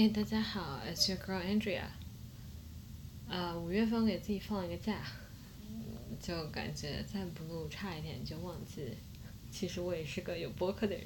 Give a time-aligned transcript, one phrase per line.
[0.00, 1.82] 嘿，大家好，It's your girl Andrea。
[3.28, 5.02] 呃，五月份给自己放了一个假，
[6.18, 8.96] 就感觉再不录差一点就忘记。
[9.50, 11.04] 其实我也是个有播客的人，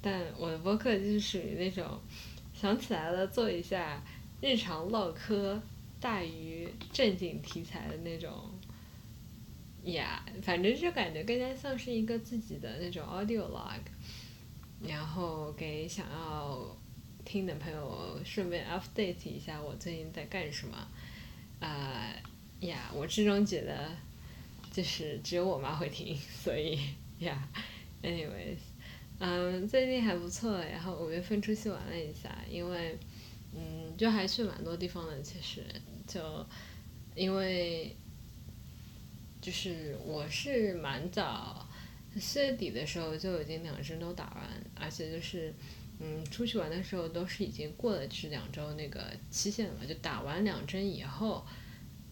[0.00, 2.00] 但我的播客就是属于那种
[2.54, 4.00] 想起来了做一下
[4.40, 5.60] 日常唠嗑
[5.98, 8.48] 大于正经题材的那种。
[9.82, 13.80] 呀，反正就感觉更加像是一个自己的那种 audio log，
[14.86, 16.79] 然后给想要。
[17.30, 20.76] 听的朋友顺便 update 一下我最近在干什么，
[21.60, 22.12] 啊
[22.58, 23.88] 呀，我始终觉得
[24.72, 26.76] 就是只有我妈会听，所以
[27.20, 27.48] 呀
[28.02, 28.56] ，anyways，
[29.20, 32.98] 嗯，最近还不错，然后五月份出去玩了一下，因为
[33.54, 35.62] 嗯，就还去蛮多地方的，其实
[36.08, 36.44] 就
[37.14, 37.94] 因为
[39.40, 41.64] 就是我是蛮早
[42.18, 45.54] 四月底的时候就已经两针都打完，而且就是。
[46.02, 51.44] 嗯，出去玩的时候都是已经过了是两周那个期限了，就打完两针以后，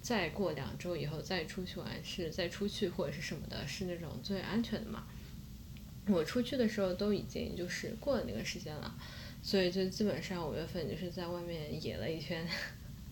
[0.03, 5.06] 再过两周以后再出去玩是再出去或者是什么的，是那种最安全的嘛。
[6.06, 8.94] 我出去的时候都已经就是过了那个时间了，
[9.42, 12.47] 所以就基本上五月份就是在外面野了一圈，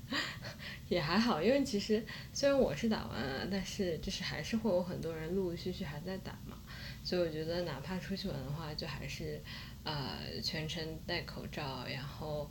[0.91, 2.05] 也还好，因为其实
[2.35, 6.59] 虽然我是打完了，但是就是还是会有很多人陆陆续续还在打嘛，
[7.03, 9.41] 所以我觉得哪怕出去玩的话，就还是。
[9.87, 12.51] 呃，全程戴口罩，然后，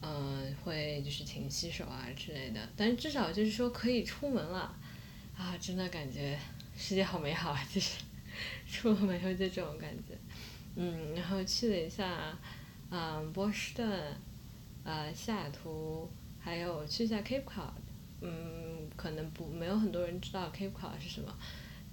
[0.00, 2.66] 嗯，会就是勤洗手啊之类的。
[2.74, 4.74] 但至少就是说可以出门了，
[5.36, 6.38] 啊，真的感觉
[6.74, 7.62] 世界好美好啊！
[7.70, 8.00] 就是
[8.66, 10.16] 出了门后就这种感觉。
[10.74, 12.34] 嗯，然后去了一下，
[12.90, 14.16] 嗯，波士顿，
[14.82, 17.70] 呃，西雅图，还有去一下 Cape Cod。
[18.22, 21.36] 嗯，可能不没有很多人知道 Cape Cod 是什么。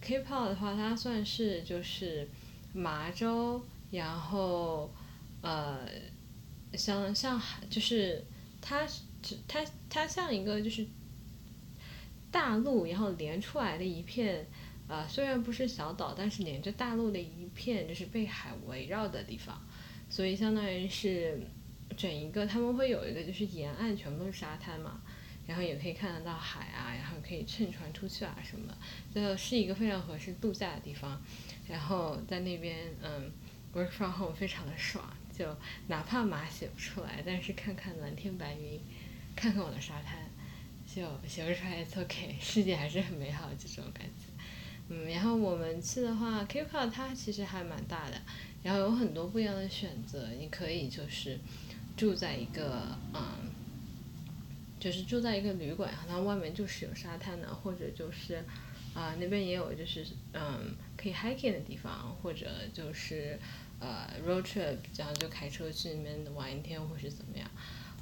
[0.02, 2.26] Cape Cod 的话，它算是就是
[2.72, 3.62] 麻州。
[3.92, 4.94] 然后，
[5.42, 5.80] 呃，
[6.74, 8.24] 像像海就是
[8.62, 9.02] 它是，
[9.48, 10.86] 它它像一个就是
[12.30, 14.46] 大陆，然后连出来的一片，
[14.88, 19.60] 呃，虽然不是小岛，但是连着大陆的一片，就是被海围绕的地方，
[20.08, 21.42] 所以相当于是
[21.98, 25.02] 整一个，他们会有一个就是沿岸全部都是沙滩嘛，
[25.48, 31.20] 然后也可以看得到海啊，然后可以乘船出去啊什么的，就是一个非常合适度假的地方，
[31.68, 33.32] 然后在那边，嗯。
[33.74, 35.04] Work from home 非常的爽，
[35.38, 35.56] 就
[35.88, 38.80] 哪怕码写不出来，但是看看蓝天白云，
[39.36, 40.18] 看看我的沙滩，
[40.86, 44.26] 就写不出来，it's OK， 世界还是很美好的这种感觉。
[44.90, 48.20] 嗯，然后我们去的话，Kiko 它其实还蛮大的，
[48.64, 51.40] 然后有很多不一样的选择，你可以就是
[51.96, 53.52] 住在一个嗯，
[54.80, 58.44] 就是住在一个旅馆，然后外面就是有沙滩的，或者就是
[58.94, 60.76] 啊那边也有就是嗯。
[61.02, 63.40] 可以 hiking 的地方，或者就是
[63.80, 67.50] 呃 road trip，然后就开车去那边玩一天，或是怎么样。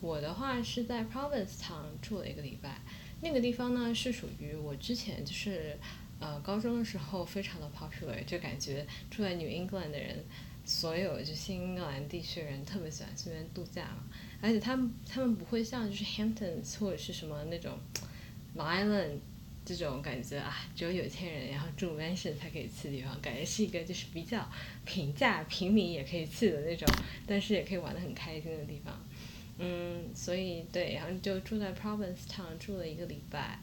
[0.01, 2.81] 我的话是在 Provincetown 住了一个礼拜，
[3.21, 5.77] 那个地方呢是属于我之前就是
[6.19, 10.25] 呃高中的时候非常的 popular，就感觉住在 New England 的人，
[10.65, 14.05] 所有就新英格兰地区的人特别喜欢去那边度假嘛，
[14.41, 17.77] 而且他们他们不会像就是 Hamptons 或者是什么那种
[18.57, 19.19] Island。
[19.75, 24.47] 这种感觉啊，只有有钱人然后住 mansion 才可以去的地方，感觉是一个就是比较
[24.85, 26.87] 平价平民也可以去的那种，
[27.25, 28.97] 但是也可以玩的很开心的地方。
[29.59, 33.59] 嗯，所以对，然后就住在 Provincetown 住了一个礼拜。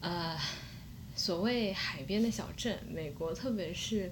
[0.00, 0.38] 呃，
[1.16, 4.10] 所谓海边的小镇，美国特别是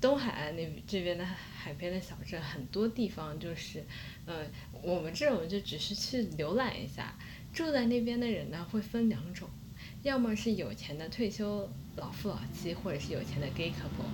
[0.00, 3.84] 东海岸那这边的海边的小镇，很多地方就是，
[4.26, 4.44] 呃，
[4.82, 7.16] 我们这种就只是去浏览一下。
[7.52, 9.48] 住在那边的人呢，会分两种。
[10.02, 14.10] 要么是有钱的退休老夫老妻，或者是有钱的 gay couple，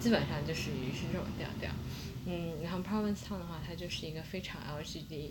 [0.00, 1.70] 基本上就属于是这种调调。
[2.26, 5.30] 嗯，然后 Provincetown 的话，它就是一个非常 LGBT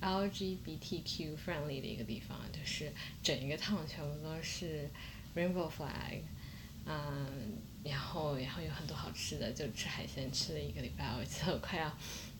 [0.00, 2.92] LGBTQ friendly 的一个地方，就是
[3.22, 4.88] 整一个 town 全部都是
[5.34, 6.20] rainbow flag，
[6.86, 11.90] 嗯，然后然后有很多好吃的，就吃海鲜吃了一个礼拜，我记得我快要，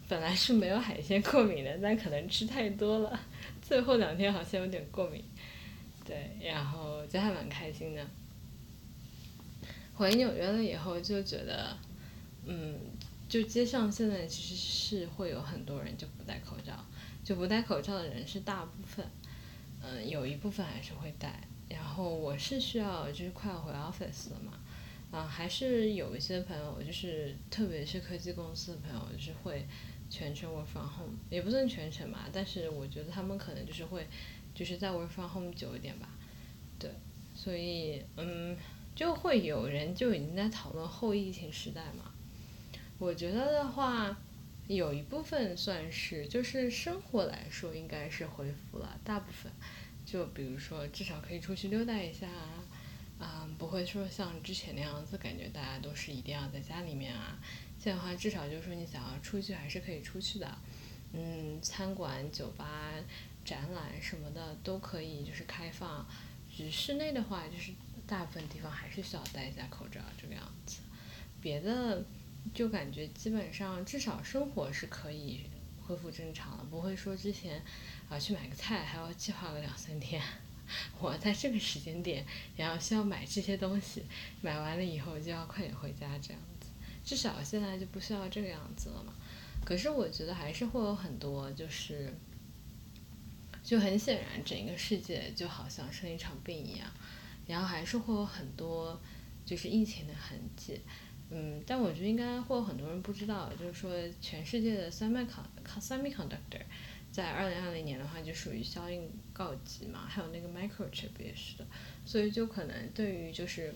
[0.08, 3.18] 本来是没有海鲜过敏的，但可能吃太多了，
[3.62, 5.24] 最后两天好像有点过敏。
[6.12, 8.06] 对，然后就还蛮开心的。
[9.94, 11.74] 回纽约了以后就觉得，
[12.44, 12.78] 嗯，
[13.28, 16.84] 就街上现在其实是会有很多人就不戴口罩，
[17.24, 19.06] 就不戴口罩的人是大部分，
[19.82, 21.40] 嗯，有一部分还是会戴。
[21.70, 24.52] 然后我是需要就是快要回 office 了嘛，
[25.10, 29.66] 啊，还是有一些朋友就是特别是科技公司的朋友就是会
[30.10, 34.06] 全程 work from home，也不算全程嘛，但是我觉得他们可能就是会。
[34.54, 36.08] 就是在 work from home 久一点吧，
[36.78, 36.90] 对，
[37.34, 38.56] 所以嗯，
[38.94, 42.12] 就会有人就已经在讨论后疫情时代嘛。
[42.98, 44.16] 我觉得的话，
[44.68, 49.50] 有一部分算是，就是生活来说应该是恢复了，大部分，
[50.06, 52.64] 就比如说至少可以出去溜达一下啊，
[53.18, 57.40] 啊，不会说像之前那样子，感觉大家都是一定要在家里面啊。
[57.78, 60.58] 现在的话，至少就是说你想要出去还是可以出去的，
[61.12, 62.92] 嗯，餐馆、酒吧、
[63.44, 66.06] 展览什么的都可以就是开放，
[66.54, 67.72] 只室内的话就是
[68.06, 70.80] 大部分地方还是需要戴一下口罩这个样子，
[71.40, 72.04] 别的。
[72.52, 75.42] 就感觉基本上至少生活是可以
[75.80, 77.62] 恢复正常了，不会说之前
[78.08, 80.20] 啊去买个菜还要计划个两三天，
[80.98, 84.02] 我在这个时间点然后需要买这些东西，
[84.40, 86.66] 买完了以后就要快点回家这样子，
[87.04, 89.14] 至少现在就不需要这个样子了嘛。
[89.64, 92.12] 可是我觉得还是会有很多就是，
[93.62, 96.88] 就很显然整个世界就好像生一场病一样，
[97.46, 99.00] 然后还是会有很多
[99.44, 100.80] 就是疫情的痕迹。
[101.30, 106.60] 嗯，但我觉得应该会有很多人不知道，就是说全世界的 semiconductor
[107.10, 111.66] 在二零二零年的话就属于效应告急嘛，还有那个 microchip 也是的，
[112.04, 113.74] 所以就可能对于就是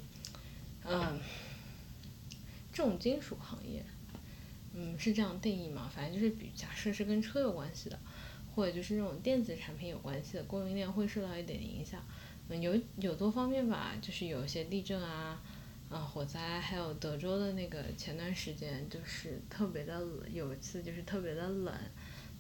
[0.85, 1.19] 嗯
[2.73, 3.83] 重金属行业，
[4.75, 7.99] 嗯是这样定义嘛，反正就是比假设是跟车有关系的，
[8.57, 12.03] 或者就是那种电子产品有关系的供应链会受到一点影响，
[12.49, 15.41] 嗯有有多方面吧，就是有一些地震啊。
[15.89, 21.73] 啊，火灾还有德州的那个前段时间就是特别的冷，有一次就是特别的冷，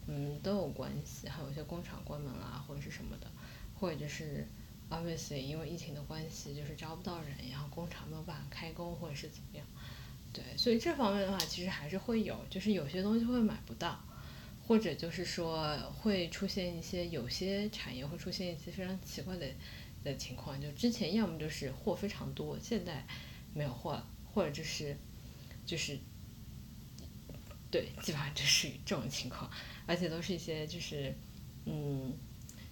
[0.08, 1.28] 嗯，都有关系。
[1.28, 3.30] 还有一些工厂关门啦，或者是什么的，
[3.78, 4.44] 或者就是
[4.90, 9.64] obviously 因为疫情的关系，就是招不到人，然后工厂没有办法开工，或者是怎么样。
[10.32, 13.96] 对，所以这方面的话，其实还是会有，就是有些东西会买不到，
[14.66, 19.46] 或者就是说会出现一些有些产业会出现一些非常奇怪的
[20.04, 23.06] 的情况，就之前要么就是货非常多，现在。
[23.54, 24.94] 没有货了，或者就是，
[25.64, 25.98] 就是，
[27.70, 29.50] 对，基本上就是这种情况，
[29.86, 31.10] 而且都是一些就是，
[31.64, 32.12] 嗯，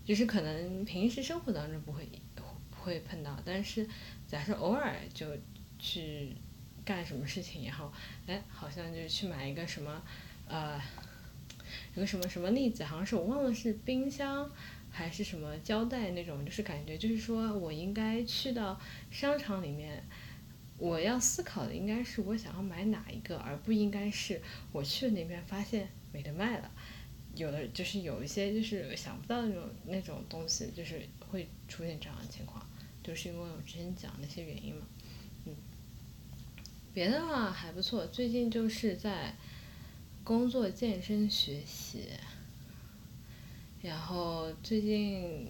[0.04, 2.06] 就是可能平时生活当中不会
[2.36, 2.44] 不
[2.82, 3.88] 会碰到，但是
[4.28, 5.26] 假设偶尔就
[5.78, 6.36] 去
[6.84, 7.90] 干什么事情，然后
[8.26, 10.02] 哎，好像就去买一个什么，
[10.46, 10.78] 呃，
[11.94, 14.50] 有个什么什么例子，好像是我忘了是冰箱
[14.90, 18.80] 还是什么胶带那种，就是感觉就是说我应该去到
[19.10, 20.02] 商场里面。
[20.76, 24.42] 我要思考的应该是我想要买哪一个，而不应该是
[24.72, 26.70] 我去了那边发现没得卖了。
[27.36, 31.00] 有的就是有一些就是想不到那种那种东西，就是
[31.30, 32.60] 会出现这样的情况，
[33.04, 34.82] 就是因为我之前讲那些原因嘛。
[35.46, 35.54] 嗯，
[36.92, 39.32] 别的话还不错，最近就是在
[40.24, 42.08] 工作、健身、学习。
[43.82, 45.48] 然后最近，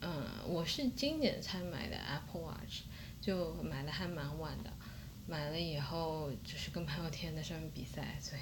[0.00, 2.82] 嗯，我是今年才买的 Apple Watch。
[3.20, 4.72] 就买的还蛮晚的，
[5.26, 8.40] 买了以后就是跟朋友天天在上面比赛，所以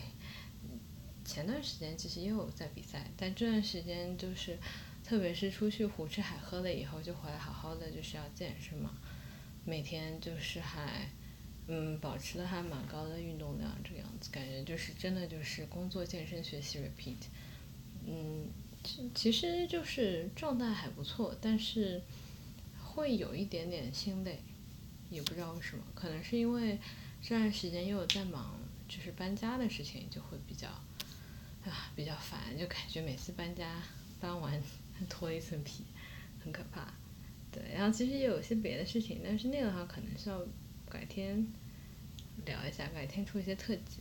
[1.25, 4.57] 前段时间其实也有在比赛，但这段时间就是，
[5.03, 8.93] 特别是出去胡吃海喝了以后，就回来好好的就是要健身嘛，
[9.65, 11.11] 每天就是还，
[11.69, 17.17] 嗯，保持的还蛮高的运动量这个样子，感觉就是真的就是工作、健身、学习 repeat，
[18.07, 18.47] 嗯，
[18.83, 22.03] 其其实就是状态还不错，但是
[22.83, 24.41] 会有一点点心累。
[25.11, 26.79] 也不知道为什么，可能是因为
[27.23, 30.69] 这段时间又有在忙，就是搬家的事情，就会比较
[31.65, 33.83] 啊比较烦，就感觉每次搬家
[34.21, 34.63] 搬完
[35.09, 35.83] 脱一层皮，
[36.45, 36.93] 很可怕。
[37.51, 40.43] 对，然后其实也有些别的事情，但是那个的话可能是要
[40.89, 41.47] 改天
[42.45, 44.01] 聊一下，改天出一些特辑。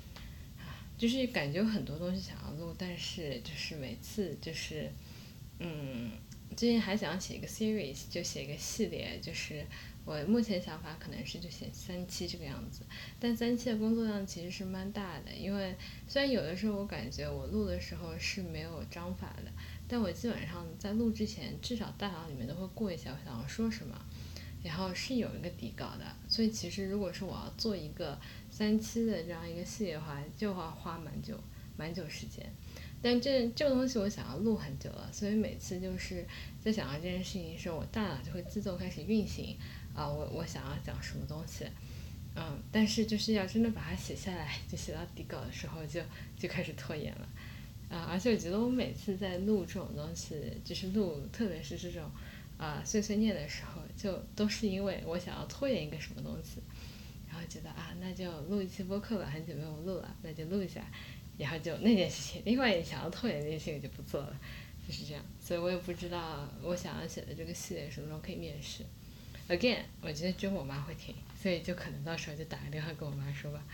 [0.96, 4.90] 就是感觉有很多东西想要录，但是就是每次就是
[5.58, 6.10] 嗯，
[6.56, 9.64] 最近还想写一个 series，就写一个系列，就是。
[10.06, 12.80] 我目前想法可能是就写三期这个样子，
[13.20, 15.76] 但三期的工作量其实是蛮大的，因为
[16.08, 19.52] 虽然有的时候我感觉我录的时候是没有章法的，
[19.86, 23.94] 但我基本上在录之前至少大脑里面都会过一下我想要说什么，
[24.62, 28.18] 然后是有一个底稿的，所以其实如果是我要做一个
[28.50, 31.38] 三期的这样一个系列的话，就要花蛮久
[31.76, 32.50] 蛮久时间。
[33.02, 36.26] 但这这个东西我想要录很久了，所以每次就是
[36.62, 39.56] 在想到这件事情的时候，我大脑就会自动开始运行。
[39.92, 41.64] 啊，我我想要讲什么东西，
[42.36, 46.00] 嗯，但是就是要真的把它写下来，就写到底稿的时候，就
[46.38, 47.28] 就开始拖延了，
[47.90, 52.08] 啊，而且我觉得我每次在录这种东西，就是录，特别是这种
[52.60, 56.60] 啊碎碎念的时候，就都是因为我想要拖延一个什么东西，
[57.26, 60.84] 然后觉得啊，那就录一期播客吧，很久没有录了，那就录一下，
[61.38, 64.40] 然后就那件事情，另外也想要拖延那件事情就不做了，
[64.86, 68.84] 就是这样，所以我也不知道我想要写的这个系列什么时候可以面试。
[69.48, 73.64] Again，我觉得只有我妈会听，所以就可能到时候就打个电话跟我妈说吧。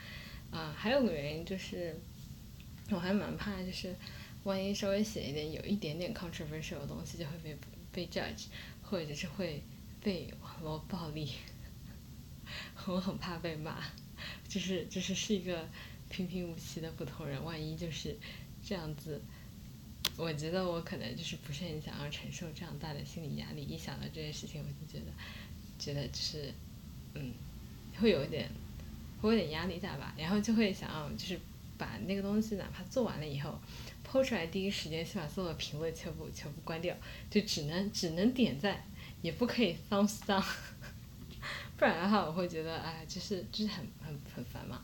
[0.50, 1.94] 啊，还有个原因就是，
[2.90, 3.94] 我还蛮怕，就是
[4.44, 7.54] 万一稍微写一点有一点点 controversial 的东西，就会被
[7.92, 8.46] 被 judge，
[8.88, 9.62] 或者是会
[10.02, 11.32] 被网络暴力。
[12.86, 13.82] 我很怕被骂，
[14.48, 15.68] 就是就是是一个
[16.08, 18.16] 平平无奇的普通人，万一就是
[18.64, 19.20] 这样子，
[20.16, 23.62] 我觉得我可能就是不是很想要承受这样大的心理压力。
[23.64, 25.12] 一想到这件事情，我就觉得
[25.78, 26.54] 觉得就是
[27.14, 27.34] 嗯，
[28.00, 28.48] 会有一点
[29.20, 31.40] 会有点压力大吧，然后就会想要就是
[31.78, 33.58] 把那个东西哪怕做完了以后
[34.04, 36.94] 抛出来，第一时间先把所有的评论全部全部关掉，
[37.30, 38.84] 就只能只能点赞，
[39.22, 40.44] 也不可以 thumbs down。
[41.76, 44.82] 不然的话，我会觉得，哎，就是就是很很很烦嘛。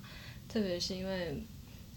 [0.49, 1.43] 特别是因为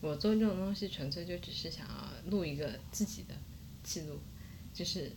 [0.02, 3.36] 我做这种东西，纯粹就只是想要录一个自己的
[3.84, 4.20] 记录，
[4.74, 5.12] 就是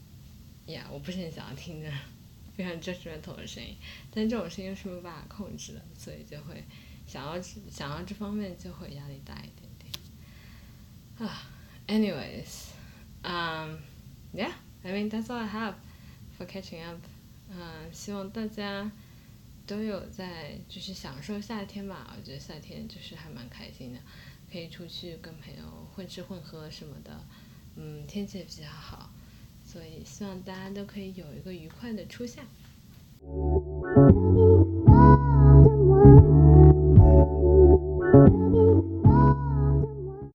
[0.66, 1.88] 呀，我不是很想要听着
[2.56, 3.76] 非常 judgmental 的声音，
[4.10, 6.64] 但这种声音是没有办法控制的，所以就会
[7.06, 9.67] 想要想要这方面就会压力大一点
[11.18, 11.42] 啊，
[11.88, 12.68] anyways，
[13.22, 13.78] 嗯
[14.34, 15.74] ，yeah，I mean that's all I have
[16.38, 16.98] for catching up。
[17.50, 18.90] 嗯，希望大家。
[19.66, 22.16] 都有在，就是享受夏天吧。
[22.16, 24.00] 我觉得夏天就是还蛮开心的，
[24.50, 25.62] 可以出去跟朋友
[25.94, 27.20] 混吃混喝什么的。
[27.76, 29.10] 嗯，天气也比较好，
[29.62, 32.40] 所以希望大家都可以有一个愉快的初夏。